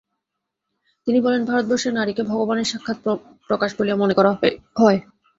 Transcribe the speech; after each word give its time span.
তিনি 1.07 1.19
বলেন, 1.21 1.41
ভারতবর্ষে 1.45 1.89
নারীকে 1.91 2.23
ভগবানের 2.31 2.69
সাক্ষাৎ 2.71 2.97
প্রকাশ 3.49 3.69
বলিয়া 3.77 3.97
মনে 3.97 4.13
করা 4.13 4.31
হয়। 4.31 4.99